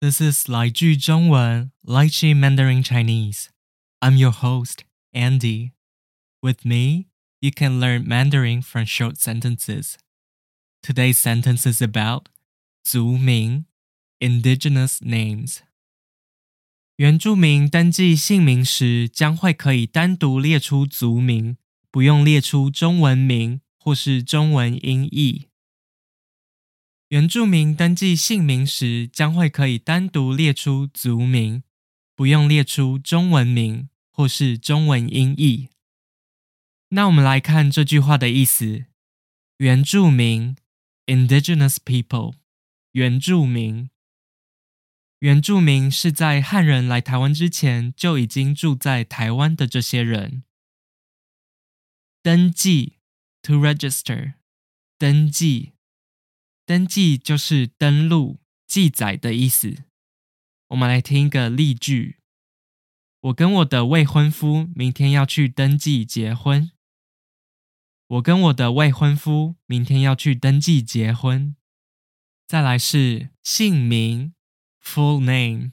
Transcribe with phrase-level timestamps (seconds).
[0.00, 3.46] This is 来句中文 Lychee Mandarin Chinese.
[4.00, 4.80] I'm your host,
[5.12, 5.72] Andy.
[6.42, 7.06] With me,
[7.40, 9.96] you can learn Mandarin from short sentences.
[10.82, 12.26] Today's sentence is about
[12.84, 13.64] 族名
[14.20, 15.58] indigenous names.
[16.96, 21.56] 原住民登记姓名时，将会可以单独列出族名，
[21.90, 25.48] 不用列出中文名或是中文音译。
[27.11, 31.61] 原住民登记姓名时，将会可以单独列出族名，
[32.15, 35.67] 不用列出中文名或是中文音译。
[36.91, 38.85] 那我们来看这句话的意思：
[39.57, 40.55] 原住民
[41.05, 42.35] （indigenous people），
[42.93, 43.89] 原住民，
[45.19, 50.43] 原住民是在汉人来台湾之前就已经住在台湾的这些人。
[52.23, 52.99] 登记
[53.41, 54.35] （to register），
[54.97, 55.73] 登记。
[56.65, 59.83] 登记就是登录、记载的意思。
[60.67, 62.19] 我们来听一个例句：
[63.19, 66.71] 我跟我的未婚夫明天要去登记结婚。
[68.07, 71.55] 我跟我的未婚夫明天要去登记结婚。
[72.47, 74.33] 再来是姓名
[74.83, 75.71] （full name），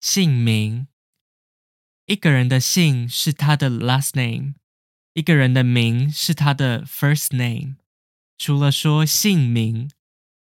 [0.00, 0.88] 姓名。
[2.06, 4.54] 一个人的姓是他的 last name，
[5.12, 7.76] 一个人的名是他的 first name。
[8.36, 9.90] 除了说姓名。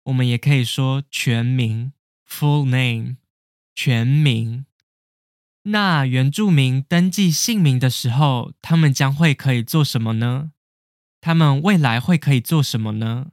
[0.06, 1.94] 我们也可以说全名
[2.28, 3.18] （full name），
[3.76, 4.66] 全名。
[5.64, 10.52] 那原住民登记姓名的时候，他们将会可以做什么呢？
[11.20, 13.32] 他们未来会可以做什么呢？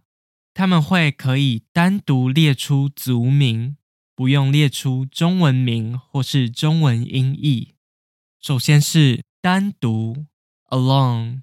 [0.54, 3.76] 他们会可以单独列出族名，
[4.14, 7.74] 不用列出中文名或是中文音译。
[8.40, 10.26] 首先是单独
[10.70, 11.42] （alone），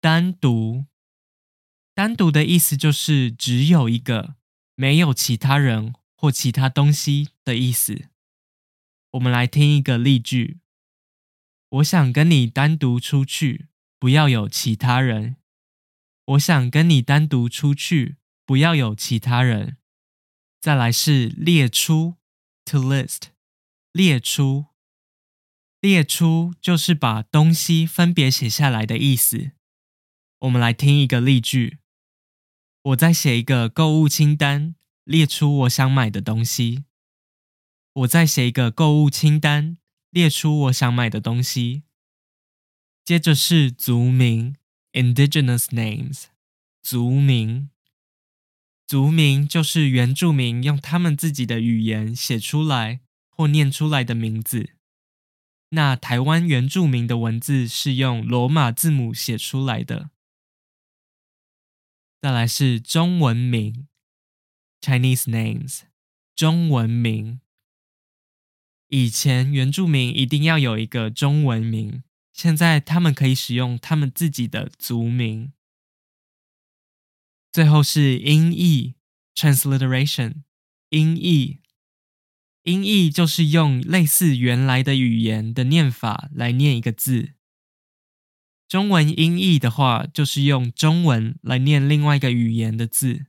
[0.00, 0.86] 单独，
[1.94, 4.37] 单独的意思就是只有一个。
[4.80, 8.10] 没有其他人或其他东西的意思。
[9.10, 10.60] 我们来听一个例句：
[11.70, 13.66] 我想跟你单独出去，
[13.98, 15.34] 不要有其他人。
[16.26, 19.78] 我想跟你单独出去，不要有其他人。
[20.60, 22.14] 再来是列出
[22.64, 23.30] ，to list，
[23.90, 24.66] 列出，
[25.80, 29.50] 列出就是把东西分别写下来的意思。
[30.38, 31.78] 我们来听一个例句。
[32.82, 34.74] 我在写一个购物清单，
[35.04, 36.84] 列出我想买的东西。
[37.92, 39.78] 我在写一个购物清单，
[40.10, 41.82] 列出我想买的东西。
[43.04, 44.54] 接着是族名
[44.92, 46.26] （indigenous names），
[46.80, 47.70] 族名，
[48.86, 54.70] 族名就是原住民用他们自己的语言写出来或念出来的名字。
[55.70, 60.10] 那台湾原住民的文字是用罗马字母写出来的。
[62.20, 63.86] 再来是中文名
[64.80, 65.82] ，Chinese names，
[66.34, 67.40] 中文名。
[68.88, 72.02] 以前原住民一定要有一个中文名，
[72.32, 75.52] 现在他们可以使用他们自己的族名。
[77.52, 78.96] 最后是音译
[79.34, 80.42] ，transliteration，
[80.88, 81.60] 音译。
[82.64, 87.34] 音译就是用类似原来的语言的念法来念一个字。
[88.68, 93.24] 中文音译的话，就是用中文来念另外一个语言的字，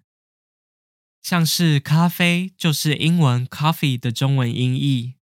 [1.22, 5.16] 像是咖啡就是英文 coffee 的中文音译，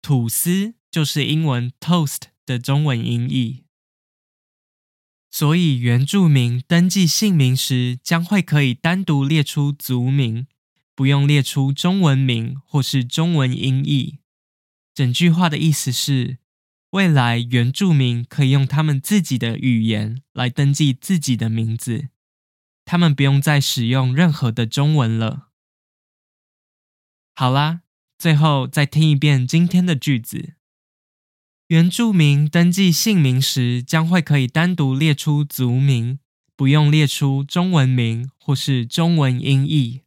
[0.00, 3.64] 吐司就是英文 toast 的中文音译。
[5.30, 10.46] 所以原住民登记姓名时，将会可以单独列出族名，
[10.94, 14.20] 不用列出中文名或是中文音译。
[14.94, 16.38] 整句话的意思是。
[16.92, 22.08] 未来原住民可以用他们自己的语言来登记自己的名字，
[22.84, 25.48] 他们不用再使用任何的中文了。
[27.34, 27.80] 好啦，
[28.18, 30.52] 最后再听一遍今天的句子：
[31.68, 36.18] 原住民登记姓名时，将会可以单独列出族名，
[36.54, 40.01] 不用列出中文名或是中文音译。